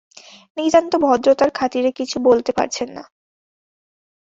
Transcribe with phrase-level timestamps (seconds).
[0.57, 3.03] নিতান্ত ভদ্রতার খাতিরে কিছু বলতে পারছেন না।